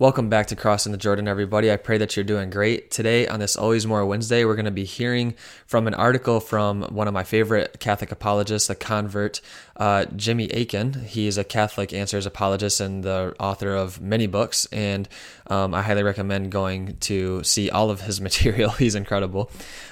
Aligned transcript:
Welcome 0.00 0.30
back 0.30 0.46
to 0.46 0.56
Crossing 0.56 0.92
the 0.92 0.96
Jordan, 0.96 1.28
everybody. 1.28 1.70
I 1.70 1.76
pray 1.76 1.98
that 1.98 2.16
you're 2.16 2.24
doing 2.24 2.48
great. 2.48 2.90
Today, 2.90 3.28
on 3.28 3.38
this 3.38 3.54
Always 3.54 3.86
More 3.86 4.06
Wednesday, 4.06 4.46
we're 4.46 4.54
going 4.54 4.64
to 4.64 4.70
be 4.70 4.86
hearing 4.86 5.34
from 5.66 5.86
an 5.86 5.92
article 5.92 6.40
from 6.40 6.84
one 6.84 7.06
of 7.06 7.12
my 7.12 7.22
favorite 7.22 7.78
Catholic 7.80 8.10
apologists, 8.10 8.70
a 8.70 8.74
convert, 8.74 9.42
uh, 9.76 10.06
Jimmy 10.16 10.48
Akin. 10.48 10.94
He's 11.04 11.36
a 11.36 11.44
Catholic 11.44 11.92
Answers 11.92 12.24
apologist 12.24 12.80
and 12.80 13.04
the 13.04 13.34
author 13.38 13.74
of 13.74 14.00
many 14.00 14.26
books, 14.26 14.64
and 14.72 15.06
um, 15.48 15.74
I 15.74 15.82
highly 15.82 16.02
recommend 16.02 16.50
going 16.50 16.96
to 17.00 17.44
see 17.44 17.68
all 17.68 17.90
of 17.90 18.00
his 18.00 18.20
material. 18.22 18.70
He's 18.70 18.94
incredible. 18.94 19.50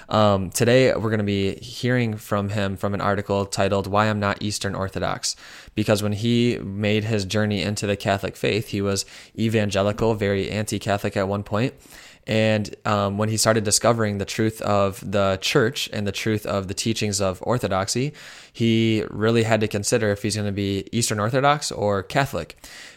Um, 0.08 0.48
today, 0.50 0.94
we're 0.94 1.10
going 1.10 1.18
to 1.18 1.24
be 1.24 1.56
hearing 1.56 2.16
from 2.16 2.48
him 2.48 2.76
from 2.76 2.94
an 2.94 3.02
article 3.02 3.44
titled 3.44 3.86
Why 3.86 4.08
I'm 4.08 4.20
Not 4.20 4.40
Eastern 4.40 4.74
Orthodox. 4.74 5.36
Because 5.74 6.02
when 6.02 6.12
he 6.12 6.58
made 6.58 7.04
his 7.04 7.24
journey 7.24 7.62
into 7.62 7.86
the 7.86 7.96
Catholic 7.96 8.36
faith, 8.36 8.68
he 8.68 8.80
was 8.80 9.04
evangelical, 9.38 9.97
very 10.14 10.50
anti 10.50 10.78
Catholic 10.78 11.16
at 11.16 11.28
one 11.28 11.42
point. 11.42 11.74
And 12.28 12.74
um, 12.84 13.16
when 13.16 13.30
he 13.30 13.38
started 13.38 13.64
discovering 13.64 14.18
the 14.18 14.26
truth 14.26 14.60
of 14.60 15.00
the 15.10 15.38
church 15.40 15.88
and 15.94 16.06
the 16.06 16.12
truth 16.12 16.44
of 16.44 16.68
the 16.68 16.74
teachings 16.74 17.22
of 17.22 17.42
Orthodoxy, 17.42 18.12
he 18.52 19.02
really 19.08 19.44
had 19.44 19.60
to 19.62 19.68
consider 19.68 20.10
if 20.10 20.22
he's 20.22 20.34
going 20.36 20.46
to 20.46 20.52
be 20.52 20.86
Eastern 20.92 21.20
Orthodox 21.20 21.72
or 21.72 22.02
Catholic. 22.02 22.56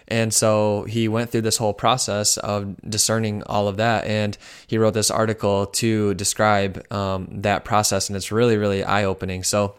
And 0.09 0.33
so 0.33 0.83
he 0.83 1.07
went 1.07 1.29
through 1.29 1.41
this 1.41 1.55
whole 1.55 1.73
process 1.73 2.35
of 2.35 2.75
discerning 2.81 3.43
all 3.43 3.69
of 3.69 3.77
that. 3.77 4.03
And 4.03 4.37
he 4.67 4.77
wrote 4.77 4.93
this 4.93 5.09
article 5.09 5.67
to 5.67 6.13
describe 6.15 6.85
um, 6.91 7.29
that 7.31 7.63
process. 7.63 8.09
And 8.09 8.17
it's 8.17 8.33
really, 8.33 8.57
really 8.57 8.83
eye 8.83 9.05
opening. 9.05 9.45
So 9.45 9.75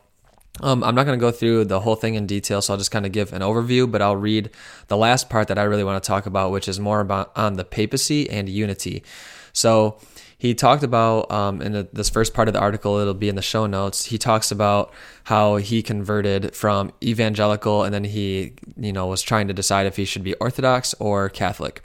um, 0.61 0.85
I'm 0.85 0.95
not 0.95 1.05
going 1.05 1.19
to 1.19 1.21
go 1.21 1.31
through 1.31 1.65
the 1.65 1.81
whole 1.81 1.97
thing 1.97 2.15
in 2.15 2.27
detail, 2.27 2.61
so 2.61 2.75
I'll 2.75 2.79
just 2.79 2.91
kind 2.91 3.07
of 3.07 3.13
give 3.13 3.33
an 3.33 3.41
overview, 3.43 3.91
but 3.91 4.03
I'll 4.03 4.17
read 4.17 4.51
the 4.89 4.97
last 4.97 5.31
part 5.31 5.49
that 5.49 5.59
I 5.59 5.63
really 5.63 5.85
want 5.85 6.03
to 6.03 6.07
talk 6.07 6.27
about, 6.27 6.53
which 6.53 6.69
is 6.69 6.79
more 6.79 7.01
about 7.01 7.33
on 7.37 7.55
the 7.55 7.65
papacy 7.65 8.29
and 8.29 8.49
unity. 8.49 9.03
So 9.53 9.99
he 10.43 10.55
talked 10.55 10.83
about 10.83 11.31
um, 11.31 11.63
in 11.63 11.71
the, 11.71 11.89
this 11.93 12.11
first 12.11 12.35
part 12.35 12.49
of 12.49 12.55
the 12.55 12.59
article 12.59 12.99
it'll 12.99 13.15
be 13.15 13.29
in 13.29 13.37
the 13.37 13.43
show 13.43 13.67
notes 13.67 14.07
he 14.07 14.19
talks 14.19 14.51
about 14.51 14.93
how 15.23 15.55
he 15.55 15.85
converted 15.85 16.57
from 16.57 16.91
evangelical 17.01 17.85
and 17.85 17.95
then 17.95 18.03
he 18.03 18.55
you 18.77 18.93
know 18.93 19.07
was 19.07 19.23
trying 19.23 19.47
to 19.47 19.55
decide 19.55 19.87
if 19.87 19.95
he 19.95 20.05
should 20.05 20.25
be 20.25 20.35
orthodox 20.35 20.95
or 20.99 21.29
catholic 21.29 21.81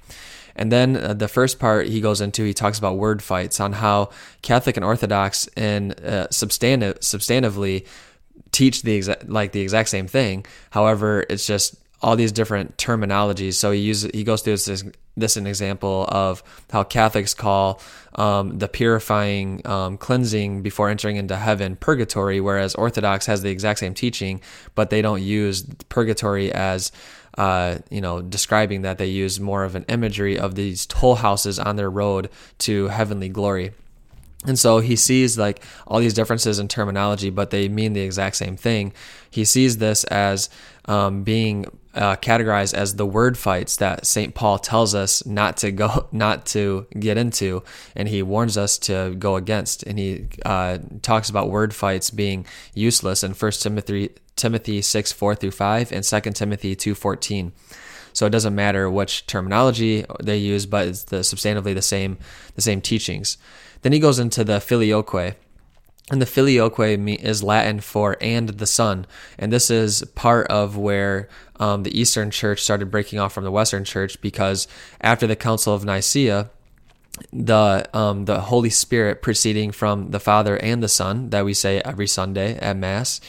and 0.55 0.71
then 0.71 0.97
uh, 0.97 1.13
the 1.13 1.27
first 1.27 1.59
part 1.59 1.85
he 1.85 2.01
goes 2.01 2.19
into 2.19 2.43
he 2.45 2.53
talks 2.53 2.79
about 2.79 2.97
word 2.97 3.21
fights 3.21 3.59
on 3.59 3.73
how 3.73 4.09
catholic 4.41 4.75
and 4.75 4.83
orthodox 4.83 5.47
in 5.55 5.91
uh, 5.91 6.25
substantive 6.31 6.99
substantively 7.01 7.85
teach 8.51 8.81
the 8.81 8.93
exact 8.93 9.29
like 9.29 9.51
the 9.51 9.61
exact 9.61 9.89
same 9.89 10.07
thing 10.07 10.45
however 10.71 11.25
it's 11.29 11.45
just 11.45 11.75
all 12.01 12.15
these 12.15 12.31
different 12.31 12.77
terminologies. 12.77 13.55
So 13.55 13.71
he 13.71 13.81
uses 13.81 14.11
he 14.13 14.23
goes 14.23 14.41
through 14.41 14.57
this 14.57 14.83
this 15.15 15.35
an 15.35 15.47
example 15.47 16.05
of 16.09 16.43
how 16.69 16.83
Catholics 16.83 17.33
call 17.33 17.81
um, 18.15 18.59
the 18.59 18.67
purifying 18.67 19.65
um, 19.65 19.97
cleansing 19.97 20.61
before 20.61 20.89
entering 20.89 21.15
into 21.15 21.35
heaven 21.35 21.75
purgatory, 21.75 22.39
whereas 22.39 22.75
Orthodox 22.75 23.25
has 23.25 23.41
the 23.41 23.49
exact 23.49 23.79
same 23.79 23.95
teaching, 23.95 24.41
but 24.75 24.91
they 24.91 25.01
don't 25.01 25.23
use 25.23 25.65
purgatory 25.89 26.51
as 26.51 26.91
uh, 27.37 27.79
you 27.89 28.01
know 28.01 28.21
describing 28.21 28.83
that. 28.83 28.99
They 28.99 29.07
use 29.07 29.39
more 29.39 29.63
of 29.63 29.75
an 29.75 29.85
imagery 29.87 30.37
of 30.37 30.53
these 30.53 30.85
toll 30.85 31.15
houses 31.15 31.57
on 31.57 31.77
their 31.77 31.89
road 31.89 32.29
to 32.59 32.89
heavenly 32.89 33.29
glory. 33.29 33.71
And 34.45 34.57
so 34.57 34.79
he 34.79 34.95
sees 34.95 35.37
like 35.37 35.63
all 35.87 35.99
these 35.99 36.13
differences 36.13 36.59
in 36.59 36.67
terminology, 36.67 37.29
but 37.29 37.49
they 37.49 37.67
mean 37.67 37.93
the 37.93 38.01
exact 38.01 38.35
same 38.35 38.55
thing. 38.55 38.93
He 39.31 39.45
sees 39.45 39.77
this 39.77 40.03
as 40.05 40.49
um, 40.85 41.23
being 41.23 41.65
uh, 41.95 42.15
categorized 42.17 42.75
as 42.75 42.95
the 42.95 43.05
word 43.05 43.37
fights 43.37 43.77
that 43.77 44.05
St. 44.05 44.35
Paul 44.35 44.59
tells 44.59 44.93
us 44.93 45.25
not 45.25 45.57
to 45.57 45.71
go, 45.71 46.07
not 46.11 46.45
to 46.47 46.85
get 46.99 47.17
into, 47.17 47.63
and 47.95 48.07
he 48.07 48.21
warns 48.21 48.57
us 48.57 48.77
to 48.79 49.15
go 49.17 49.35
against. 49.35 49.83
And 49.83 49.97
he 49.97 50.27
uh, 50.45 50.77
talks 51.01 51.29
about 51.29 51.49
word 51.49 51.73
fights 51.73 52.11
being 52.11 52.45
useless 52.75 53.23
in 53.23 53.33
1 53.33 53.51
Timothy 53.53 54.11
Timothy 54.35 54.83
6 54.83 55.11
4 55.11 55.33
through 55.35 55.51
5 55.51 55.91
and 55.91 56.03
2 56.03 56.19
Timothy 56.31 56.75
2 56.75 56.93
14. 56.93 57.51
So 58.13 58.25
it 58.25 58.31
doesn't 58.31 58.55
matter 58.55 58.89
which 58.89 59.25
terminology 59.25 60.05
they 60.23 60.37
use, 60.37 60.65
but 60.65 60.87
it's 60.87 61.03
the 61.03 61.17
substantively 61.17 61.73
the 61.73 61.81
same 61.81 62.17
the 62.55 62.61
same 62.61 62.81
teachings. 62.81 63.37
Then 63.81 63.93
he 63.93 63.99
goes 63.99 64.19
into 64.19 64.43
the 64.43 64.59
filioque 64.59 65.35
and 66.09 66.21
the 66.21 66.25
filioque 66.25 66.79
is 66.79 67.43
Latin 67.43 67.81
for 67.81 68.15
and 68.21 68.49
the 68.49 68.65
Son. 68.65 69.05
And 69.37 69.51
this 69.51 69.69
is 69.69 70.03
part 70.15 70.47
of 70.47 70.77
where 70.77 71.27
um, 71.59 71.83
the 71.83 71.99
Eastern 71.99 72.31
Church 72.31 72.61
started 72.61 72.89
breaking 72.89 73.19
off 73.19 73.33
from 73.33 73.43
the 73.43 73.51
Western 73.51 73.83
Church 73.83 74.19
because 74.21 74.67
after 75.01 75.27
the 75.27 75.35
Council 75.35 75.73
of 75.73 75.83
Nicaea, 75.83 76.49
the 77.33 77.89
um, 77.93 78.25
the 78.25 78.41
Holy 78.41 78.69
Spirit 78.69 79.21
proceeding 79.21 79.71
from 79.71 80.11
the 80.11 80.19
Father 80.19 80.55
and 80.57 80.83
the 80.83 80.87
Son 80.87 81.31
that 81.31 81.43
we 81.43 81.53
say 81.53 81.81
every 81.81 82.07
Sunday 82.07 82.57
at 82.57 82.77
Mass. 82.77 83.19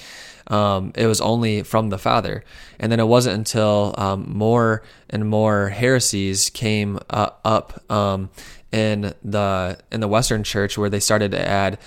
Um, 0.48 0.92
it 0.94 1.06
was 1.06 1.20
only 1.20 1.62
from 1.62 1.90
the 1.90 1.98
Father, 1.98 2.42
and 2.78 2.90
then 2.90 3.00
it 3.00 3.06
wasn't 3.06 3.36
until 3.36 3.94
um, 3.98 4.32
more 4.34 4.82
and 5.10 5.28
more 5.28 5.68
heresies 5.68 6.50
came 6.50 6.98
uh, 7.10 7.30
up 7.44 7.82
um, 7.90 8.30
in 8.72 9.14
the 9.22 9.78
in 9.92 10.00
the 10.00 10.08
Western 10.08 10.42
Church 10.42 10.78
where 10.78 10.90
they 10.90 11.00
started 11.00 11.32
to 11.32 11.48
add 11.48 11.78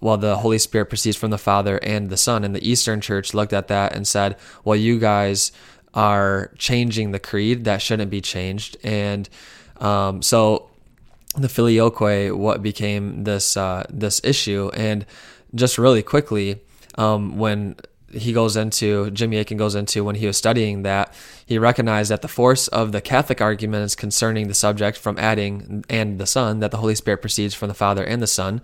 well, 0.00 0.16
the 0.16 0.38
Holy 0.38 0.58
Spirit 0.58 0.86
proceeds 0.86 1.16
from 1.16 1.30
the 1.30 1.38
Father 1.38 1.78
and 1.82 2.10
the 2.10 2.16
Son. 2.16 2.44
And 2.44 2.54
the 2.54 2.68
Eastern 2.68 3.00
Church 3.00 3.34
looked 3.34 3.52
at 3.52 3.68
that 3.68 3.94
and 3.94 4.06
said, 4.06 4.36
well, 4.64 4.76
you 4.76 4.98
guys 4.98 5.52
are 5.92 6.50
changing 6.58 7.12
the 7.12 7.18
creed. 7.18 7.64
That 7.64 7.82
shouldn't 7.82 8.10
be 8.10 8.20
changed. 8.20 8.76
And 8.82 9.28
um, 9.78 10.22
so 10.22 10.70
the 11.36 11.48
filioque, 11.48 12.34
what 12.36 12.62
became 12.62 13.24
this 13.24 13.56
uh, 13.56 13.84
this 13.90 14.20
issue, 14.24 14.70
and 14.74 15.04
just 15.54 15.78
really 15.78 16.02
quickly, 16.02 16.60
um, 16.96 17.38
when 17.38 17.76
he 18.14 18.32
goes 18.32 18.56
into 18.56 19.10
Jimmy 19.10 19.38
Akin 19.38 19.56
goes 19.56 19.74
into 19.74 20.04
when 20.04 20.14
he 20.16 20.26
was 20.26 20.36
studying 20.36 20.82
that 20.82 21.12
he 21.46 21.58
recognized 21.58 22.10
that 22.10 22.22
the 22.22 22.28
force 22.28 22.68
of 22.68 22.92
the 22.92 23.00
Catholic 23.00 23.40
arguments 23.40 23.94
concerning 23.94 24.48
the 24.48 24.54
subject 24.54 24.96
from 24.96 25.18
adding 25.18 25.84
and 25.88 26.18
the 26.18 26.26
Son 26.26 26.60
that 26.60 26.70
the 26.70 26.78
Holy 26.78 26.94
Spirit 26.94 27.20
proceeds 27.20 27.54
from 27.54 27.68
the 27.68 27.74
Father 27.74 28.04
and 28.04 28.22
the 28.22 28.26
Son 28.26 28.60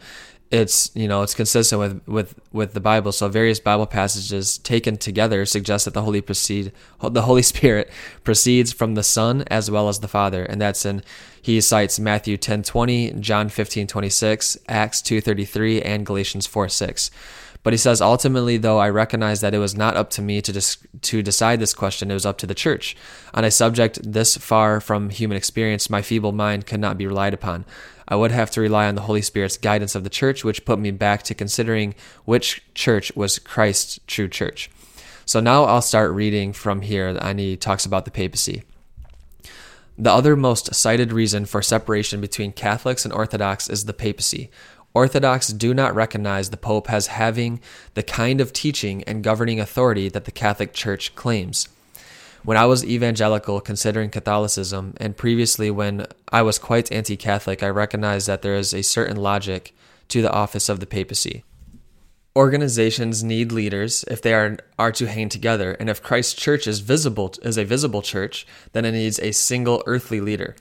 it's 0.50 0.90
you 0.94 1.06
know 1.06 1.22
it's 1.22 1.34
consistent 1.34 1.78
with 1.78 2.08
with 2.08 2.34
with 2.52 2.74
the 2.74 2.80
Bible. 2.80 3.12
So 3.12 3.28
various 3.28 3.60
Bible 3.60 3.86
passages 3.86 4.58
taken 4.58 4.96
together 4.96 5.46
suggest 5.46 5.84
that 5.84 5.94
the 5.94 6.02
Holy 6.02 6.20
proceed 6.20 6.72
the 7.00 7.22
Holy 7.22 7.42
Spirit 7.54 7.90
proceeds 8.24 8.72
from 8.72 8.94
the 8.94 9.02
Son 9.02 9.44
as 9.46 9.70
well 9.70 9.88
as 9.88 10.00
the 10.00 10.08
Father, 10.08 10.44
and 10.44 10.60
that's 10.60 10.84
in 10.84 11.02
he 11.40 11.60
cites 11.60 12.00
Matthew 12.00 12.36
ten 12.36 12.62
twenty, 12.62 13.12
John 13.12 13.48
fifteen 13.48 13.86
twenty 13.86 14.10
six, 14.10 14.58
Acts 14.68 15.00
two 15.00 15.20
thirty 15.20 15.44
three, 15.44 15.80
and 15.80 16.04
Galatians 16.04 16.46
four 16.46 16.68
six. 16.68 17.10
But 17.62 17.74
he 17.74 17.76
says, 17.76 18.00
ultimately, 18.00 18.56
though, 18.56 18.78
I 18.78 18.88
recognize 18.88 19.42
that 19.42 19.52
it 19.52 19.58
was 19.58 19.76
not 19.76 19.94
up 19.94 20.08
to 20.10 20.22
me 20.22 20.40
to, 20.40 20.50
dis- 20.50 20.78
to 21.02 21.22
decide 21.22 21.60
this 21.60 21.74
question. 21.74 22.10
It 22.10 22.14
was 22.14 22.24
up 22.24 22.38
to 22.38 22.46
the 22.46 22.54
church. 22.54 22.96
On 23.34 23.44
a 23.44 23.50
subject 23.50 23.98
this 24.02 24.38
far 24.38 24.80
from 24.80 25.10
human 25.10 25.36
experience, 25.36 25.90
my 25.90 26.00
feeble 26.00 26.32
mind 26.32 26.66
could 26.66 26.80
not 26.80 26.96
be 26.96 27.06
relied 27.06 27.34
upon. 27.34 27.66
I 28.10 28.16
would 28.16 28.32
have 28.32 28.50
to 28.52 28.60
rely 28.60 28.88
on 28.88 28.96
the 28.96 29.02
Holy 29.02 29.22
Spirit's 29.22 29.56
guidance 29.56 29.94
of 29.94 30.04
the 30.04 30.10
church, 30.10 30.44
which 30.44 30.64
put 30.64 30.80
me 30.80 30.90
back 30.90 31.22
to 31.22 31.34
considering 31.34 31.94
which 32.24 32.62
church 32.74 33.14
was 33.14 33.38
Christ's 33.38 34.00
true 34.06 34.28
church. 34.28 34.68
So 35.24 35.38
now 35.38 35.64
I'll 35.64 35.80
start 35.80 36.10
reading 36.10 36.52
from 36.52 36.82
here, 36.82 37.16
and 37.20 37.38
he 37.38 37.56
talks 37.56 37.86
about 37.86 38.04
the 38.04 38.10
papacy. 38.10 38.64
The 39.96 40.10
other 40.10 40.34
most 40.34 40.74
cited 40.74 41.12
reason 41.12 41.46
for 41.46 41.62
separation 41.62 42.20
between 42.20 42.52
Catholics 42.52 43.04
and 43.04 43.14
Orthodox 43.14 43.70
is 43.70 43.84
the 43.84 43.92
papacy. 43.92 44.50
Orthodox 44.92 45.48
do 45.48 45.72
not 45.72 45.94
recognize 45.94 46.50
the 46.50 46.56
Pope 46.56 46.90
as 46.90 47.08
having 47.08 47.60
the 47.94 48.02
kind 48.02 48.40
of 48.40 48.52
teaching 48.52 49.04
and 49.04 49.22
governing 49.22 49.60
authority 49.60 50.08
that 50.08 50.24
the 50.24 50.32
Catholic 50.32 50.72
Church 50.72 51.14
claims. 51.14 51.68
When 52.42 52.56
I 52.56 52.64
was 52.64 52.84
evangelical, 52.84 53.60
considering 53.60 54.08
Catholicism, 54.08 54.94
and 54.96 55.16
previously 55.16 55.70
when 55.70 56.06
I 56.32 56.42
was 56.42 56.58
quite 56.58 56.90
anti 56.90 57.16
Catholic, 57.16 57.62
I 57.62 57.68
recognized 57.68 58.26
that 58.28 58.40
there 58.40 58.54
is 58.54 58.72
a 58.72 58.82
certain 58.82 59.18
logic 59.18 59.74
to 60.08 60.22
the 60.22 60.32
office 60.32 60.68
of 60.68 60.80
the 60.80 60.86
papacy. 60.86 61.44
Organizations 62.34 63.22
need 63.22 63.52
leaders 63.52 64.04
if 64.08 64.22
they 64.22 64.32
are, 64.32 64.56
are 64.78 64.92
to 64.92 65.06
hang 65.06 65.28
together, 65.28 65.72
and 65.72 65.90
if 65.90 66.02
Christ's 66.02 66.34
church 66.34 66.66
is 66.66 66.80
visible 66.80 67.34
is 67.42 67.58
a 67.58 67.64
visible 67.64 68.00
church, 68.00 68.46
then 68.72 68.84
it 68.84 68.92
needs 68.92 69.18
a 69.18 69.32
single 69.32 69.82
earthly 69.86 70.20
leader. 70.20 70.56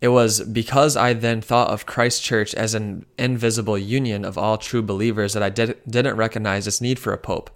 It 0.00 0.08
was 0.08 0.40
because 0.40 0.96
I 0.96 1.12
then 1.12 1.40
thought 1.40 1.70
of 1.70 1.86
Christ's 1.86 2.22
church 2.22 2.52
as 2.54 2.74
an 2.74 3.06
invisible 3.16 3.78
union 3.78 4.24
of 4.24 4.36
all 4.36 4.58
true 4.58 4.82
believers 4.82 5.34
that 5.34 5.42
I 5.44 5.50
did, 5.50 5.78
didn't 5.88 6.16
recognize 6.16 6.66
its 6.66 6.80
need 6.80 6.98
for 6.98 7.12
a 7.12 7.18
pope. 7.18 7.50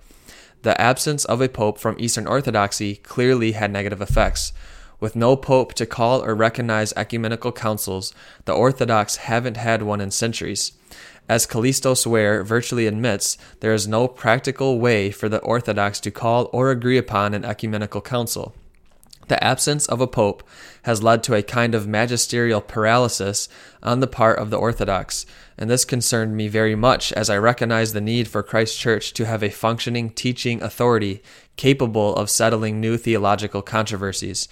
The 0.67 0.81
absence 0.81 1.25
of 1.25 1.41
a 1.41 1.49
pope 1.49 1.79
from 1.79 1.95
Eastern 1.97 2.27
Orthodoxy 2.27 2.97
clearly 2.97 3.53
had 3.53 3.71
negative 3.71 4.03
effects. 4.03 4.53
With 4.99 5.15
no 5.15 5.37
pope 5.37 5.75
to 5.75 5.87
call 5.87 6.25
or 6.25 6.35
recognize 6.35 6.93
ecumenical 6.97 7.53
councils, 7.53 8.13
the 8.47 8.53
Orthodox 8.53 9.15
haven't 9.31 9.57
had 9.57 9.85
one 9.85 10.01
in 10.01 10.11
centuries. 10.11 10.73
As 11.29 11.47
Kallistos 11.47 12.05
Ware 12.05 12.43
virtually 12.43 12.89
admits, 12.89 13.39
there 13.61 13.73
is 13.73 13.87
no 13.87 14.09
practical 14.09 14.81
way 14.81 15.13
for 15.13 15.29
the 15.29 15.39
Orthodox 15.39 16.01
to 16.01 16.11
call 16.11 16.51
or 16.53 16.73
agree 16.73 16.99
upon 16.99 17.33
an 17.33 17.45
ecumenical 17.45 18.01
council. 18.01 18.53
The 19.29 19.43
absence 19.43 19.87
of 19.87 20.01
a 20.01 20.07
pope 20.07 20.43
has 20.83 21.03
led 21.03 21.23
to 21.25 21.35
a 21.35 21.43
kind 21.43 21.75
of 21.75 21.89
magisterial 21.89 22.61
paralysis 22.61 23.49
on 23.83 24.01
the 24.01 24.07
part 24.07 24.39
of 24.39 24.51
the 24.51 24.59
Orthodox, 24.59 25.27
and 25.59 25.69
this 25.69 25.85
concerned 25.85 26.37
me 26.37 26.49
very 26.49 26.75
much 26.75 27.13
as 27.13 27.29
I 27.29 27.39
recognized 27.39 27.95
the 27.95 28.01
need 28.01 28.29
for 28.29 28.43
Christ 28.43 28.79
Church 28.79 29.13
to 29.15 29.27
have 29.27 29.43
a 29.43 29.51
functioning 29.51 30.11
teaching 30.11 30.63
authority 30.63 31.23
capable 31.57 32.15
of 32.15 32.31
settling 32.31 32.81
new 32.81 32.97
theological 32.97 33.63
controversies. 33.63 34.49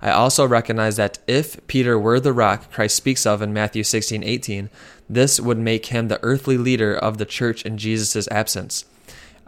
I 0.00 0.10
also 0.10 0.46
recognize 0.46 0.96
that 0.96 1.18
if 1.26 1.66
Peter 1.66 1.98
were 1.98 2.20
the 2.20 2.32
rock 2.32 2.70
Christ 2.70 2.96
speaks 2.96 3.26
of 3.26 3.42
in 3.42 3.52
Matthew 3.52 3.82
16:18, 3.82 4.68
this 5.08 5.40
would 5.40 5.58
make 5.58 5.86
him 5.86 6.08
the 6.08 6.22
earthly 6.22 6.56
leader 6.58 6.94
of 6.94 7.18
the 7.18 7.24
church 7.24 7.64
in 7.64 7.78
Jesus' 7.78 8.28
absence. 8.30 8.84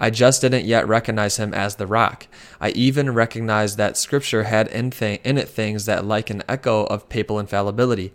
I 0.00 0.10
just 0.10 0.40
didn't 0.40 0.64
yet 0.64 0.88
recognize 0.88 1.36
him 1.36 1.52
as 1.52 1.76
the 1.76 1.86
rock. 1.86 2.26
I 2.60 2.70
even 2.70 3.12
recognized 3.12 3.76
that 3.76 3.98
Scripture 3.98 4.44
had 4.44 4.66
in, 4.68 4.90
th- 4.90 5.20
in 5.22 5.36
it 5.36 5.48
things 5.48 5.84
that 5.84 6.06
like 6.06 6.30
an 6.30 6.42
echo 6.48 6.84
of 6.86 7.08
papal 7.10 7.38
infallibility. 7.38 8.12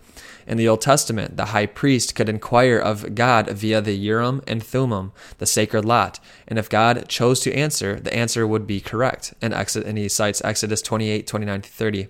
In 0.48 0.58
the 0.58 0.68
Old 0.68 0.82
Testament, 0.82 1.38
the 1.38 1.46
high 1.46 1.66
priest 1.66 2.16
could 2.16 2.30
inquire 2.30 2.78
of 2.78 3.16
God 3.16 3.50
via 3.50 3.82
the 3.82 3.94
Urim 3.94 4.42
and 4.48 4.64
Thummim, 4.64 5.12
the 5.38 5.46
sacred 5.46 5.86
lot, 5.86 6.20
and 6.48 6.60
if 6.60 6.70
God 6.70 7.08
chose 7.08 7.40
to 7.42 7.54
answer, 7.54 8.00
the 8.00 8.14
answer 8.14 8.46
would 8.46 8.68
be 8.68 8.82
correct. 8.82 9.34
And, 9.42 9.54
Exodus, 9.54 9.88
and 9.88 9.98
he 9.98 10.10
cites 10.10 10.44
Exodus 10.44 10.82
28, 10.82 11.26
29 11.28 11.62
30. 11.62 12.08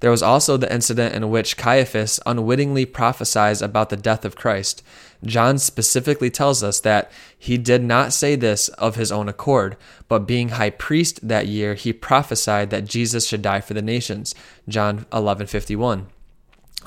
There 0.00 0.10
was 0.10 0.22
also 0.22 0.56
the 0.56 0.72
incident 0.72 1.14
in 1.14 1.30
which 1.30 1.56
Caiaphas 1.56 2.20
unwittingly 2.26 2.86
prophesied 2.86 3.62
about 3.62 3.90
the 3.90 3.96
death 3.96 4.24
of 4.24 4.34
Christ. 4.34 4.82
John 5.24 5.58
specifically 5.58 6.30
tells 6.30 6.62
us 6.62 6.80
that 6.80 7.12
he 7.38 7.58
did 7.58 7.84
not 7.84 8.12
say 8.12 8.34
this 8.34 8.68
of 8.70 8.96
his 8.96 9.12
own 9.12 9.28
accord, 9.28 9.76
but 10.08 10.26
being 10.26 10.50
high 10.50 10.70
priest 10.70 11.26
that 11.28 11.46
year, 11.46 11.74
he 11.74 11.92
prophesied 11.92 12.70
that 12.70 12.86
Jesus 12.86 13.26
should 13.26 13.42
die 13.42 13.60
for 13.60 13.74
the 13.74 13.82
nations. 13.82 14.34
John 14.68 15.06
11:51. 15.12 16.06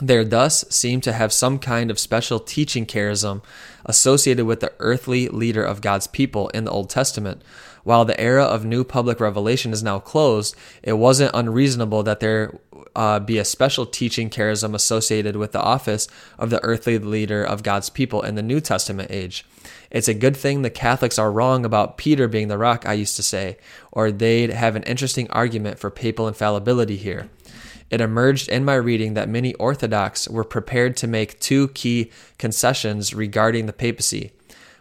There 0.02 0.26
thus 0.26 0.66
seemed 0.70 1.04
to 1.04 1.14
have 1.14 1.32
some 1.32 1.60
kind 1.60 1.92
of 1.92 2.00
special 2.00 2.40
teaching 2.40 2.86
charism 2.86 3.44
associated 3.86 4.46
with 4.46 4.60
the 4.60 4.74
earthly 4.80 5.28
leader 5.28 5.64
of 5.64 5.82
God's 5.82 6.08
people 6.08 6.50
in 6.50 6.64
the 6.64 6.72
Old 6.72 6.90
Testament. 6.90 7.44
While 7.84 8.04
the 8.04 8.20
era 8.20 8.44
of 8.44 8.66
new 8.66 8.84
public 8.84 9.20
revelation 9.20 9.72
is 9.72 9.84
now 9.84 10.00
closed, 10.00 10.56
it 10.82 10.94
wasn't 10.94 11.36
unreasonable 11.36 12.02
that 12.04 12.22
there 12.22 12.60
uh, 12.96 13.20
be 13.20 13.38
a 13.38 13.46
special 13.46 13.86
teaching 13.86 14.30
charism 14.30 14.74
associated 14.74 15.36
with 15.36 15.52
the 15.52 15.62
office 15.62 16.08
of 16.40 16.50
the 16.50 16.64
earthly 16.64 16.98
leader 16.98 17.44
of 17.44 17.62
God's 17.62 17.90
people 17.90 18.22
in 18.22 18.36
the 18.36 18.42
New 18.42 18.62
Testament 18.62 19.12
age. 19.12 19.46
It's 19.92 20.08
a 20.08 20.14
good 20.14 20.36
thing 20.36 20.62
the 20.62 20.70
Catholics 20.70 21.20
are 21.20 21.32
wrong 21.32 21.66
about 21.66 21.98
Peter 21.98 22.28
being 22.28 22.48
the 22.48 22.58
rock, 22.58 22.88
I 22.88 22.94
used 22.94 23.16
to 23.18 23.24
say, 23.24 23.58
or 23.92 24.12
they'd 24.12 24.50
have 24.50 24.76
an 24.76 24.84
interesting 24.84 25.30
argument 25.30 25.78
for 25.78 25.92
papal 25.92 26.28
infallibility 26.28 26.98
here. 26.98 27.30
It 27.94 28.02
emerged 28.02 28.50
in 28.50 28.66
my 28.66 28.74
reading 28.74 29.14
that 29.14 29.30
many 29.30 29.54
Orthodox 29.54 30.28
were 30.28 30.44
prepared 30.44 30.98
to 30.98 31.08
make 31.08 31.40
two 31.40 31.68
key 31.68 32.10
concessions 32.40 33.14
regarding 33.14 33.68
the 33.68 33.72
papacy. 33.72 34.32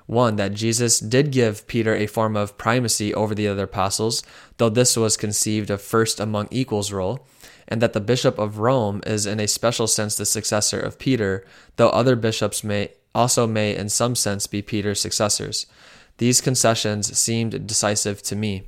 One, 0.06 0.36
that 0.36 0.54
Jesus 0.54 0.98
did 0.98 1.30
give 1.30 1.66
Peter 1.66 1.94
a 1.94 2.06
form 2.06 2.36
of 2.36 2.56
primacy 2.56 3.12
over 3.12 3.34
the 3.34 3.48
other 3.48 3.64
apostles, 3.64 4.22
though 4.56 4.70
this 4.70 4.96
was 4.96 5.18
conceived 5.18 5.68
of 5.68 5.82
first 5.82 6.20
among 6.20 6.48
equals 6.50 6.90
role 6.90 7.26
and 7.68 7.82
that 7.82 7.92
the 7.92 8.00
bishop 8.00 8.38
of 8.38 8.60
Rome 8.60 9.02
is 9.06 9.26
in 9.26 9.40
a 9.40 9.46
special 9.46 9.86
sense 9.86 10.16
the 10.16 10.24
successor 10.24 10.80
of 10.80 10.98
Peter, 10.98 11.44
though 11.76 11.90
other 11.90 12.16
bishops 12.16 12.64
may 12.64 12.92
also 13.14 13.46
may 13.46 13.76
in 13.76 13.90
some 13.90 14.14
sense 14.14 14.46
be 14.46 14.62
Peter's 14.62 15.02
successors. 15.02 15.66
These 16.16 16.40
concessions 16.40 17.14
seemed 17.18 17.66
decisive 17.66 18.22
to 18.22 18.36
me. 18.36 18.62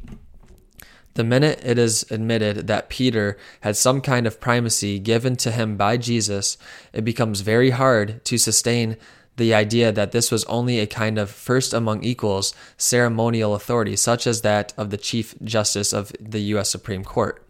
The 1.15 1.25
minute 1.25 1.61
it 1.65 1.79
is 1.79 2.05
admitted 2.11 2.67
that 2.67 2.89
Peter 2.89 3.39
had 3.61 3.77
some 3.77 4.01
kind 4.01 4.27
of 4.27 4.41
primacy 4.41 4.99
given 4.99 5.37
to 5.37 5.53
him 5.53 5.77
by 5.77 5.97
Jesus, 5.97 6.59
it 6.93 7.05
becomes 7.05 7.41
very 7.41 7.71
hard 7.71 8.25
to 8.25 8.37
sustain 8.37 8.97
the 9.37 9.55
idea 9.55 9.93
that 9.93 10.13
this 10.13 10.31
was 10.31 10.45
only 10.45 10.79
a 10.79 10.87
kind 10.87 11.19
of 11.19 11.31
first 11.31 11.73
among 11.73 12.05
equals 12.05 12.55
ceremonial 12.77 13.55
authority, 13.55 13.97
such 13.97 14.27
as 14.27 14.43
that 14.43 14.73
of 14.77 14.91
the 14.91 14.97
Chief 14.97 15.35
Justice 15.43 15.93
of 15.93 16.13
the 16.21 16.41
U.S. 16.41 16.71
Supreme 16.71 17.05
Court. 17.05 17.44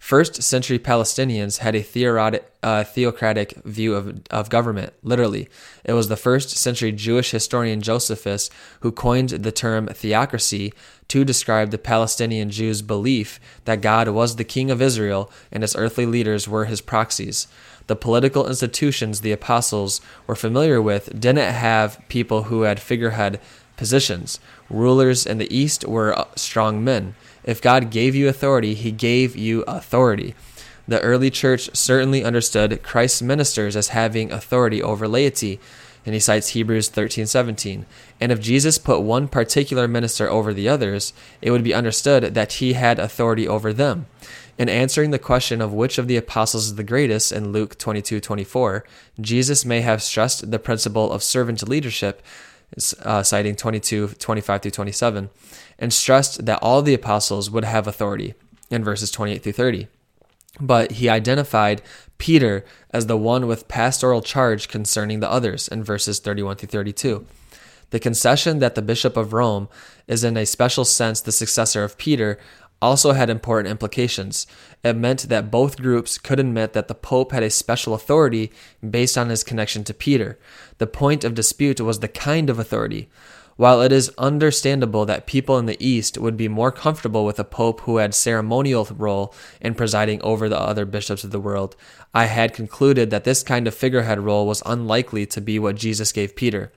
First 0.00 0.42
century 0.42 0.78
Palestinians 0.78 1.58
had 1.58 1.76
a 1.76 1.82
theocratic, 1.82 2.50
uh, 2.62 2.84
theocratic 2.84 3.52
view 3.64 3.94
of, 3.94 4.22
of 4.30 4.48
government, 4.48 4.94
literally. 5.02 5.50
It 5.84 5.92
was 5.92 6.08
the 6.08 6.16
first 6.16 6.56
century 6.56 6.90
Jewish 6.90 7.30
historian 7.30 7.82
Josephus 7.82 8.48
who 8.80 8.92
coined 8.92 9.28
the 9.28 9.52
term 9.52 9.88
theocracy 9.88 10.72
to 11.08 11.22
describe 11.22 11.70
the 11.70 11.78
Palestinian 11.78 12.48
Jews' 12.48 12.80
belief 12.80 13.38
that 13.66 13.82
God 13.82 14.08
was 14.08 14.36
the 14.36 14.42
king 14.42 14.70
of 14.70 14.80
Israel 14.80 15.30
and 15.52 15.62
his 15.62 15.76
earthly 15.76 16.06
leaders 16.06 16.48
were 16.48 16.64
his 16.64 16.80
proxies. 16.80 17.46
The 17.86 17.94
political 17.94 18.48
institutions 18.48 19.20
the 19.20 19.32
apostles 19.32 20.00
were 20.26 20.34
familiar 20.34 20.80
with 20.80 21.20
didn't 21.20 21.52
have 21.52 22.00
people 22.08 22.44
who 22.44 22.62
had 22.62 22.80
figurehead 22.80 23.38
positions. 23.76 24.40
Rulers 24.70 25.26
in 25.26 25.38
the 25.38 25.54
East 25.54 25.84
were 25.86 26.18
uh, 26.18 26.24
strong 26.36 26.82
men. 26.82 27.14
If 27.44 27.62
God 27.62 27.90
gave 27.90 28.14
you 28.14 28.28
authority, 28.28 28.74
he 28.74 28.92
gave 28.92 29.36
you 29.36 29.62
authority. 29.62 30.34
The 30.86 31.00
early 31.00 31.30
church 31.30 31.70
certainly 31.74 32.24
understood 32.24 32.82
Christ's 32.82 33.22
ministers 33.22 33.76
as 33.76 33.88
having 33.88 34.32
authority 34.32 34.82
over 34.82 35.06
laity, 35.06 35.60
and 36.04 36.14
he 36.14 36.20
cites 36.20 36.48
Hebrews 36.48 36.88
13:17. 36.88 37.86
And 38.20 38.32
if 38.32 38.40
Jesus 38.40 38.78
put 38.78 39.00
one 39.02 39.28
particular 39.28 39.86
minister 39.86 40.28
over 40.28 40.52
the 40.52 40.68
others, 40.68 41.12
it 41.40 41.50
would 41.50 41.62
be 41.62 41.74
understood 41.74 42.34
that 42.34 42.54
he 42.54 42.72
had 42.72 42.98
authority 42.98 43.46
over 43.46 43.72
them. 43.72 44.06
In 44.58 44.68
answering 44.68 45.10
the 45.10 45.18
question 45.18 45.60
of 45.62 45.72
which 45.72 45.96
of 45.96 46.08
the 46.08 46.16
apostles 46.16 46.66
is 46.66 46.74
the 46.74 46.82
greatest 46.82 47.32
in 47.32 47.52
Luke 47.52 47.78
22:24, 47.78 48.84
Jesus 49.20 49.64
may 49.64 49.80
have 49.82 50.02
stressed 50.02 50.50
the 50.50 50.58
principle 50.58 51.12
of 51.12 51.22
servant 51.22 51.66
leadership, 51.68 52.20
uh, 53.04 53.22
citing 53.22 53.54
22:25 53.54 54.62
through 54.62 54.70
27 54.72 55.30
and 55.80 55.92
stressed 55.92 56.46
that 56.46 56.62
all 56.62 56.82
the 56.82 56.94
apostles 56.94 57.50
would 57.50 57.64
have 57.64 57.86
authority 57.88 58.34
in 58.70 58.84
verses 58.84 59.10
28 59.10 59.42
through 59.42 59.52
30. 59.52 59.88
But 60.60 60.92
he 60.92 61.08
identified 61.08 61.82
Peter 62.18 62.64
as 62.90 63.06
the 63.06 63.16
one 63.16 63.46
with 63.46 63.66
pastoral 63.66 64.20
charge 64.20 64.68
concerning 64.68 65.20
the 65.20 65.30
others 65.30 65.66
in 65.66 65.82
verses 65.82 66.18
31 66.18 66.56
through 66.56 66.68
32. 66.68 67.26
The 67.90 67.98
concession 67.98 68.58
that 68.60 68.74
the 68.74 68.82
Bishop 68.82 69.16
of 69.16 69.32
Rome 69.32 69.68
is 70.06 70.22
in 70.22 70.36
a 70.36 70.46
special 70.46 70.84
sense 70.84 71.20
the 71.20 71.32
successor 71.32 71.82
of 71.82 71.98
Peter 71.98 72.38
also 72.82 73.12
had 73.12 73.28
important 73.28 73.70
implications. 73.70 74.46
It 74.82 74.96
meant 74.96 75.28
that 75.28 75.50
both 75.50 75.80
groups 75.80 76.16
could 76.18 76.40
admit 76.40 76.72
that 76.72 76.88
the 76.88 76.94
Pope 76.94 77.32
had 77.32 77.42
a 77.42 77.50
special 77.50 77.94
authority 77.94 78.50
based 78.88 79.18
on 79.18 79.28
his 79.28 79.44
connection 79.44 79.84
to 79.84 79.94
Peter. 79.94 80.38
The 80.78 80.86
point 80.86 81.24
of 81.24 81.34
dispute 81.34 81.80
was 81.80 82.00
the 82.00 82.08
kind 82.08 82.48
of 82.48 82.58
authority. 82.58 83.10
While 83.60 83.82
it 83.82 83.92
is 83.92 84.10
understandable 84.16 85.04
that 85.04 85.26
people 85.26 85.58
in 85.58 85.66
the 85.66 85.76
East 85.86 86.16
would 86.16 86.34
be 86.34 86.48
more 86.48 86.72
comfortable 86.72 87.26
with 87.26 87.38
a 87.38 87.44
pope 87.44 87.82
who 87.82 87.98
had 87.98 88.14
ceremonial 88.14 88.88
role 88.96 89.34
in 89.60 89.74
presiding 89.74 90.22
over 90.22 90.48
the 90.48 90.58
other 90.58 90.86
bishops 90.86 91.24
of 91.24 91.30
the 91.30 91.38
world, 91.38 91.76
I 92.14 92.24
had 92.24 92.54
concluded 92.54 93.10
that 93.10 93.24
this 93.24 93.42
kind 93.42 93.68
of 93.68 93.74
figurehead 93.74 94.18
role 94.18 94.46
was 94.46 94.62
unlikely 94.64 95.26
to 95.26 95.42
be 95.42 95.58
what 95.58 95.76
Jesus 95.76 96.10
gave 96.10 96.36
Peter. 96.36 96.72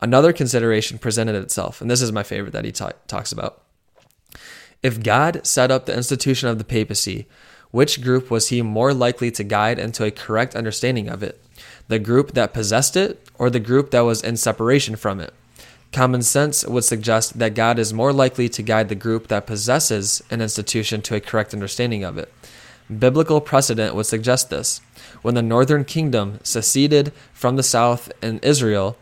Another 0.00 0.32
consideration 0.32 0.98
presented 0.98 1.34
itself, 1.34 1.80
and 1.80 1.90
this 1.90 2.00
is 2.00 2.12
my 2.12 2.22
favorite 2.22 2.52
that 2.52 2.64
he 2.64 2.70
ta- 2.70 2.92
talks 3.08 3.32
about. 3.32 3.64
If 4.84 5.02
God 5.02 5.44
set 5.44 5.72
up 5.72 5.86
the 5.86 5.96
institution 5.96 6.48
of 6.48 6.58
the 6.58 6.64
papacy, 6.64 7.26
which 7.72 8.00
group 8.00 8.30
was 8.30 8.50
he 8.50 8.62
more 8.62 8.94
likely 8.94 9.32
to 9.32 9.42
guide 9.42 9.80
into 9.80 10.04
a 10.04 10.12
correct 10.12 10.54
understanding 10.54 11.08
of 11.08 11.24
it? 11.24 11.44
The 11.88 11.98
group 11.98 12.34
that 12.34 12.54
possessed 12.54 12.96
it, 12.96 13.28
or 13.36 13.50
the 13.50 13.58
group 13.58 13.90
that 13.90 14.02
was 14.02 14.22
in 14.22 14.36
separation 14.36 14.94
from 14.94 15.18
it? 15.18 15.34
Common 15.94 16.22
sense 16.22 16.66
would 16.66 16.82
suggest 16.82 17.38
that 17.38 17.54
God 17.54 17.78
is 17.78 17.94
more 17.94 18.12
likely 18.12 18.48
to 18.48 18.62
guide 18.62 18.88
the 18.88 18.96
group 18.96 19.28
that 19.28 19.46
possesses 19.46 20.24
an 20.28 20.40
institution 20.40 21.00
to 21.02 21.14
a 21.14 21.20
correct 21.20 21.54
understanding 21.54 22.02
of 22.02 22.18
it. 22.18 22.34
Biblical 22.98 23.40
precedent 23.40 23.94
would 23.94 24.06
suggest 24.06 24.50
this. 24.50 24.80
When 25.22 25.36
the 25.36 25.40
northern 25.40 25.84
kingdom 25.84 26.40
seceded 26.42 27.12
from 27.32 27.54
the 27.54 27.62
south 27.62 28.10
in 28.20 28.40
Israel, 28.40 28.96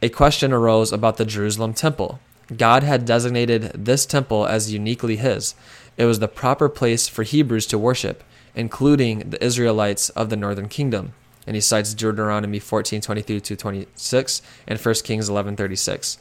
a 0.00 0.08
question 0.08 0.52
arose 0.52 0.92
about 0.92 1.16
the 1.16 1.24
Jerusalem 1.24 1.74
temple. 1.74 2.20
God 2.56 2.84
had 2.84 3.06
designated 3.06 3.72
this 3.74 4.06
temple 4.06 4.46
as 4.46 4.72
uniquely 4.72 5.16
his. 5.16 5.56
It 5.96 6.04
was 6.04 6.20
the 6.20 6.28
proper 6.28 6.68
place 6.68 7.08
for 7.08 7.24
Hebrews 7.24 7.66
to 7.66 7.76
worship, 7.76 8.22
including 8.54 9.30
the 9.30 9.44
Israelites 9.44 10.10
of 10.10 10.30
the 10.30 10.36
northern 10.36 10.68
kingdom 10.68 11.12
and 11.46 11.56
he 11.56 11.60
cites 11.60 11.94
Deuteronomy 11.94 12.58
14, 12.58 13.00
23 13.00 13.40
to 13.40 13.56
26 13.56 14.42
and 14.66 14.78
1 14.78 14.94
Kings 15.04 15.28
11, 15.28 15.56
36. 15.56 16.18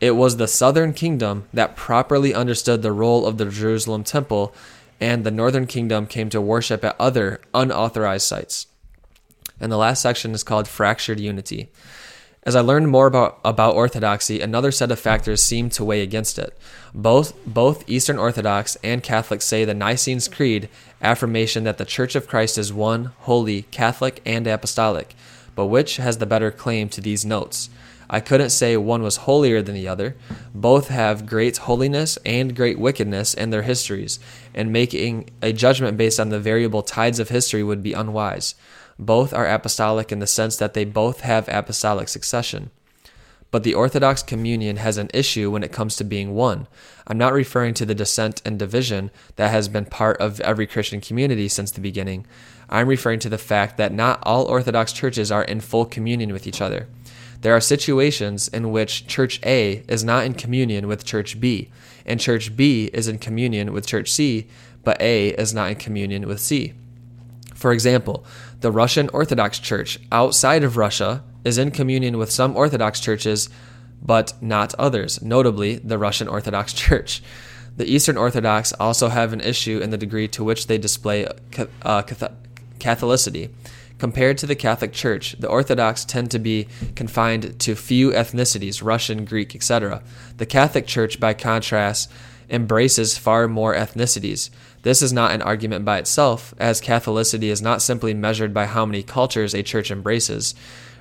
It 0.00 0.12
was 0.12 0.36
the 0.36 0.48
southern 0.48 0.92
kingdom 0.92 1.46
that 1.52 1.76
properly 1.76 2.34
understood 2.34 2.82
the 2.82 2.92
role 2.92 3.26
of 3.26 3.38
the 3.38 3.46
Jerusalem 3.46 4.04
temple, 4.04 4.54
and 5.00 5.24
the 5.24 5.30
northern 5.30 5.66
kingdom 5.66 6.06
came 6.06 6.28
to 6.30 6.40
worship 6.40 6.84
at 6.84 6.96
other 6.98 7.40
unauthorized 7.52 8.26
sites. 8.26 8.66
And 9.60 9.70
the 9.70 9.76
last 9.76 10.02
section 10.02 10.32
is 10.32 10.42
called 10.42 10.68
Fractured 10.68 11.20
Unity. 11.20 11.70
As 12.46 12.54
I 12.54 12.60
learned 12.60 12.88
more 12.88 13.06
about, 13.06 13.38
about 13.42 13.74
Orthodoxy, 13.74 14.42
another 14.42 14.70
set 14.70 14.92
of 14.92 15.00
factors 15.00 15.42
seemed 15.42 15.72
to 15.72 15.84
weigh 15.84 16.02
against 16.02 16.38
it. 16.38 16.56
Both, 16.94 17.32
both 17.46 17.88
Eastern 17.88 18.18
Orthodox 18.18 18.76
and 18.84 19.02
Catholics 19.02 19.46
say 19.46 19.64
the 19.64 19.72
Nicene 19.72 20.20
Creed 20.30 20.68
affirmation 21.00 21.64
that 21.64 21.78
the 21.78 21.86
Church 21.86 22.14
of 22.14 22.28
Christ 22.28 22.58
is 22.58 22.70
one, 22.70 23.12
holy, 23.20 23.62
Catholic, 23.62 24.20
and 24.26 24.46
apostolic. 24.46 25.14
But 25.54 25.66
which 25.66 25.96
has 25.96 26.18
the 26.18 26.26
better 26.26 26.50
claim 26.50 26.90
to 26.90 27.00
these 27.00 27.24
notes? 27.24 27.70
I 28.10 28.20
couldn't 28.20 28.50
say 28.50 28.76
one 28.76 29.02
was 29.02 29.16
holier 29.16 29.62
than 29.62 29.74
the 29.74 29.88
other. 29.88 30.14
Both 30.54 30.88
have 30.88 31.24
great 31.24 31.56
holiness 31.56 32.18
and 32.26 32.54
great 32.54 32.78
wickedness 32.78 33.32
in 33.32 33.48
their 33.48 33.62
histories, 33.62 34.20
and 34.54 34.70
making 34.70 35.30
a 35.40 35.54
judgment 35.54 35.96
based 35.96 36.20
on 36.20 36.28
the 36.28 36.38
variable 36.38 36.82
tides 36.82 37.18
of 37.18 37.30
history 37.30 37.62
would 37.62 37.82
be 37.82 37.94
unwise. 37.94 38.54
Both 38.98 39.32
are 39.32 39.46
apostolic 39.46 40.12
in 40.12 40.20
the 40.20 40.26
sense 40.26 40.56
that 40.56 40.74
they 40.74 40.84
both 40.84 41.20
have 41.20 41.48
apostolic 41.48 42.08
succession. 42.08 42.70
But 43.50 43.62
the 43.62 43.74
Orthodox 43.74 44.22
communion 44.22 44.78
has 44.78 44.98
an 44.98 45.10
issue 45.14 45.48
when 45.48 45.62
it 45.62 45.70
comes 45.70 45.94
to 45.96 46.04
being 46.04 46.34
one. 46.34 46.66
I'm 47.06 47.18
not 47.18 47.32
referring 47.32 47.74
to 47.74 47.86
the 47.86 47.94
dissent 47.94 48.42
and 48.44 48.58
division 48.58 49.12
that 49.36 49.52
has 49.52 49.68
been 49.68 49.84
part 49.84 50.16
of 50.20 50.40
every 50.40 50.66
Christian 50.66 51.00
community 51.00 51.48
since 51.48 51.70
the 51.70 51.80
beginning. 51.80 52.26
I'm 52.68 52.88
referring 52.88 53.20
to 53.20 53.28
the 53.28 53.38
fact 53.38 53.76
that 53.76 53.92
not 53.92 54.18
all 54.24 54.46
Orthodox 54.46 54.92
churches 54.92 55.30
are 55.30 55.44
in 55.44 55.60
full 55.60 55.84
communion 55.84 56.32
with 56.32 56.48
each 56.48 56.60
other. 56.60 56.88
There 57.42 57.54
are 57.54 57.60
situations 57.60 58.48
in 58.48 58.72
which 58.72 59.06
Church 59.06 59.38
A 59.44 59.84
is 59.86 60.02
not 60.02 60.24
in 60.24 60.34
communion 60.34 60.88
with 60.88 61.04
Church 61.04 61.38
B, 61.38 61.70
and 62.04 62.18
Church 62.18 62.56
B 62.56 62.90
is 62.92 63.06
in 63.06 63.18
communion 63.18 63.72
with 63.72 63.86
Church 63.86 64.10
C, 64.10 64.48
but 64.82 65.00
A 65.00 65.28
is 65.28 65.54
not 65.54 65.70
in 65.70 65.76
communion 65.76 66.26
with 66.26 66.40
C. 66.40 66.72
For 67.64 67.72
example, 67.72 68.26
the 68.60 68.70
Russian 68.70 69.08
Orthodox 69.14 69.58
Church 69.58 69.98
outside 70.12 70.64
of 70.64 70.76
Russia 70.76 71.24
is 71.46 71.56
in 71.56 71.70
communion 71.70 72.18
with 72.18 72.30
some 72.30 72.54
Orthodox 72.54 73.00
churches, 73.00 73.48
but 74.02 74.34
not 74.42 74.74
others, 74.74 75.22
notably 75.22 75.76
the 75.76 75.96
Russian 75.96 76.28
Orthodox 76.28 76.74
Church. 76.84 77.22
The 77.78 77.86
Eastern 77.86 78.18
Orthodox 78.18 78.74
also 78.74 79.08
have 79.08 79.32
an 79.32 79.40
issue 79.40 79.78
in 79.78 79.88
the 79.88 79.96
degree 79.96 80.28
to 80.28 80.44
which 80.44 80.66
they 80.66 80.76
display 80.76 81.24
uh, 81.24 82.02
Catholicity. 82.02 83.48
Compared 83.96 84.36
to 84.36 84.46
the 84.46 84.56
Catholic 84.56 84.92
Church, 84.92 85.34
the 85.38 85.48
Orthodox 85.48 86.04
tend 86.04 86.30
to 86.32 86.38
be 86.38 86.68
confined 86.94 87.58
to 87.60 87.74
few 87.74 88.10
ethnicities 88.10 88.84
Russian, 88.84 89.24
Greek, 89.24 89.54
etc. 89.54 90.02
The 90.36 90.44
Catholic 90.44 90.86
Church, 90.86 91.18
by 91.18 91.32
contrast, 91.32 92.12
embraces 92.50 93.16
far 93.16 93.48
more 93.48 93.74
ethnicities. 93.74 94.50
This 94.84 95.00
is 95.00 95.14
not 95.14 95.32
an 95.32 95.40
argument 95.40 95.86
by 95.86 95.96
itself, 95.96 96.52
as 96.58 96.82
Catholicity 96.82 97.44
is 97.44 97.62
not 97.62 97.80
simply 97.80 98.12
measured 98.12 98.52
by 98.52 98.66
how 98.66 98.84
many 98.84 99.02
cultures 99.02 99.54
a 99.54 99.62
church 99.62 99.90
embraces. 99.90 100.54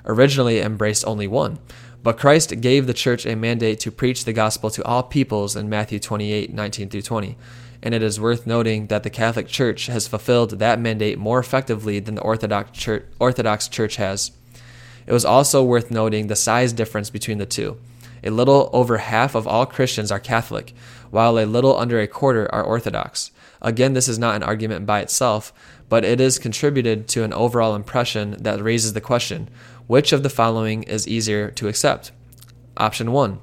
Originally, 0.05 0.59
it 0.59 0.65
embraced 0.65 1.05
only 1.05 1.27
one. 1.27 1.59
But 2.01 2.17
Christ 2.17 2.61
gave 2.61 2.87
the 2.87 2.93
church 2.93 3.25
a 3.25 3.35
mandate 3.35 3.81
to 3.81 3.91
preach 3.91 4.23
the 4.23 4.31
gospel 4.31 4.69
to 4.69 4.85
all 4.85 5.03
peoples 5.03 5.57
in 5.57 5.69
Matthew 5.69 5.99
28 5.99 6.53
19 6.53 6.89
through 6.89 7.01
20. 7.01 7.37
And 7.81 7.93
it 7.93 8.01
is 8.01 8.21
worth 8.21 8.47
noting 8.47 8.87
that 8.87 9.03
the 9.03 9.09
Catholic 9.09 9.49
Church 9.49 9.87
has 9.87 10.07
fulfilled 10.07 10.59
that 10.59 10.79
mandate 10.79 11.19
more 11.19 11.39
effectively 11.39 11.99
than 11.99 12.15
the 12.15 12.21
Orthodox 12.21 12.71
Church, 12.71 13.03
Orthodox 13.19 13.67
Church 13.67 13.97
has. 13.97 14.31
It 15.05 15.11
was 15.11 15.25
also 15.25 15.61
worth 15.61 15.91
noting 15.91 16.27
the 16.27 16.37
size 16.37 16.71
difference 16.71 17.09
between 17.09 17.37
the 17.37 17.45
two. 17.45 17.77
A 18.23 18.29
little 18.29 18.69
over 18.71 18.99
half 18.99 19.35
of 19.35 19.45
all 19.45 19.65
Christians 19.65 20.09
are 20.09 20.21
Catholic, 20.21 20.73
while 21.11 21.37
a 21.37 21.43
little 21.45 21.77
under 21.77 21.99
a 21.99 22.07
quarter 22.07 22.49
are 22.55 22.63
Orthodox. 22.63 23.31
Again, 23.63 23.93
this 23.93 24.07
is 24.07 24.19
not 24.19 24.35
an 24.35 24.43
argument 24.43 24.85
by 24.85 24.99
itself, 24.99 25.53
but 25.89 26.03
it 26.03 26.19
is 26.19 26.37
contributed 26.37 27.07
to 27.09 27.23
an 27.23 27.33
overall 27.33 27.75
impression 27.75 28.35
that 28.39 28.61
raises 28.61 28.93
the 28.93 29.01
question 29.01 29.49
which 29.87 30.13
of 30.13 30.23
the 30.23 30.29
following 30.29 30.83
is 30.83 31.07
easier 31.07 31.49
to 31.51 31.67
accept? 31.67 32.11
Option 32.77 33.11
1 33.11 33.39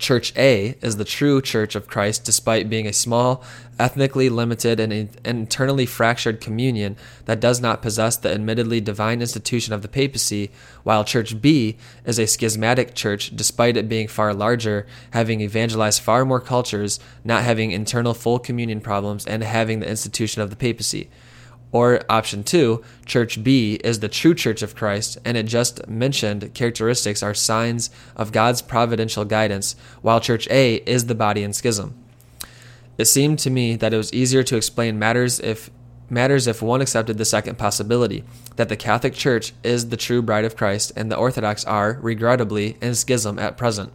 Church 0.00 0.32
A 0.36 0.76
is 0.80 0.96
the 0.96 1.04
true 1.04 1.42
Church 1.42 1.74
of 1.74 1.86
Christ 1.86 2.24
despite 2.24 2.70
being 2.70 2.86
a 2.86 2.92
small, 2.92 3.44
ethnically 3.78 4.30
limited, 4.30 4.80
and 4.80 5.10
internally 5.24 5.84
fractured 5.84 6.40
communion 6.40 6.96
that 7.26 7.38
does 7.38 7.60
not 7.60 7.82
possess 7.82 8.16
the 8.16 8.32
admittedly 8.32 8.80
divine 8.80 9.20
institution 9.20 9.74
of 9.74 9.82
the 9.82 9.88
papacy, 9.88 10.50
while 10.82 11.04
Church 11.04 11.40
B 11.40 11.76
is 12.06 12.18
a 12.18 12.26
schismatic 12.26 12.94
church 12.94 13.36
despite 13.36 13.76
it 13.76 13.88
being 13.88 14.08
far 14.08 14.32
larger, 14.32 14.86
having 15.10 15.42
evangelized 15.42 16.00
far 16.00 16.24
more 16.24 16.40
cultures, 16.40 16.98
not 17.22 17.44
having 17.44 17.70
internal 17.70 18.14
full 18.14 18.38
communion 18.38 18.80
problems, 18.80 19.26
and 19.26 19.44
having 19.44 19.80
the 19.80 19.88
institution 19.88 20.40
of 20.40 20.48
the 20.48 20.56
papacy. 20.56 21.10
Or 21.72 22.00
option 22.08 22.42
two, 22.42 22.82
Church 23.06 23.44
B 23.44 23.74
is 23.84 24.00
the 24.00 24.08
true 24.08 24.34
Church 24.34 24.62
of 24.62 24.74
Christ, 24.74 25.18
and 25.24 25.36
it 25.36 25.44
just 25.44 25.86
mentioned 25.88 26.52
characteristics 26.52 27.22
are 27.22 27.34
signs 27.34 27.90
of 28.16 28.32
God's 28.32 28.60
providential 28.60 29.24
guidance, 29.24 29.76
while 30.02 30.20
Church 30.20 30.48
A 30.50 30.76
is 30.86 31.06
the 31.06 31.14
body 31.14 31.44
in 31.44 31.52
schism. 31.52 31.94
It 32.98 33.04
seemed 33.04 33.38
to 33.40 33.50
me 33.50 33.76
that 33.76 33.94
it 33.94 33.96
was 33.96 34.12
easier 34.12 34.42
to 34.42 34.56
explain 34.56 34.98
matters 34.98 35.38
if 35.40 35.70
matters 36.10 36.48
if 36.48 36.60
one 36.60 36.80
accepted 36.80 37.18
the 37.18 37.24
second 37.24 37.56
possibility, 37.56 38.24
that 38.56 38.68
the 38.68 38.76
Catholic 38.76 39.14
Church 39.14 39.52
is 39.62 39.90
the 39.90 39.96
true 39.96 40.20
bride 40.20 40.44
of 40.44 40.56
Christ 40.56 40.92
and 40.96 41.10
the 41.10 41.16
Orthodox 41.16 41.64
are, 41.64 41.98
regrettably, 42.02 42.76
in 42.82 42.96
schism 42.96 43.38
at 43.38 43.56
present. 43.56 43.92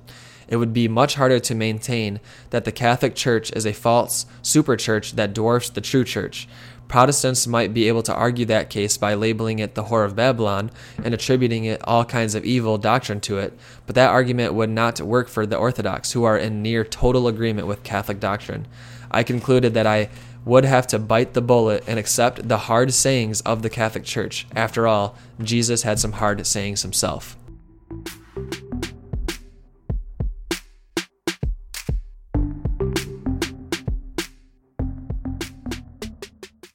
It 0.47 0.57
would 0.57 0.73
be 0.73 0.87
much 0.87 1.15
harder 1.15 1.39
to 1.39 1.55
maintain 1.55 2.19
that 2.51 2.65
the 2.65 2.71
Catholic 2.71 3.15
Church 3.15 3.51
is 3.51 3.65
a 3.65 3.73
false 3.73 4.25
superchurch 4.43 5.13
that 5.13 5.33
dwarfs 5.33 5.69
the 5.69 5.81
true 5.81 6.03
church. 6.03 6.47
Protestants 6.87 7.47
might 7.47 7.73
be 7.73 7.87
able 7.87 8.03
to 8.03 8.13
argue 8.13 8.45
that 8.45 8.69
case 8.69 8.97
by 8.97 9.13
labeling 9.13 9.59
it 9.59 9.75
the 9.75 9.85
Whore 9.85 10.05
of 10.05 10.15
Babylon 10.15 10.71
and 11.03 11.13
attributing 11.13 11.65
it 11.65 11.81
all 11.83 12.05
kinds 12.05 12.35
of 12.35 12.45
evil 12.45 12.77
doctrine 12.77 13.19
to 13.21 13.39
it, 13.39 13.57
but 13.85 13.95
that 13.95 14.11
argument 14.11 14.53
would 14.53 14.69
not 14.69 15.01
work 15.01 15.27
for 15.27 15.45
the 15.45 15.57
Orthodox, 15.57 16.11
who 16.11 16.23
are 16.23 16.37
in 16.37 16.61
near 16.61 16.83
total 16.83 17.27
agreement 17.27 17.67
with 17.67 17.83
Catholic 17.83 18.19
doctrine. 18.19 18.67
I 19.11 19.23
concluded 19.23 19.73
that 19.73 19.87
I 19.87 20.09
would 20.45 20.65
have 20.65 20.85
to 20.87 20.99
bite 20.99 21.33
the 21.33 21.41
bullet 21.41 21.83
and 21.87 21.97
accept 21.97 22.47
the 22.47 22.57
hard 22.57 22.93
sayings 22.93 23.41
of 23.41 23.63
the 23.63 23.69
Catholic 23.69 24.03
Church. 24.03 24.45
After 24.55 24.87
all, 24.87 25.17
Jesus 25.41 25.81
had 25.81 25.99
some 25.99 26.13
hard 26.13 26.45
sayings 26.45 26.83
himself. 26.83 27.35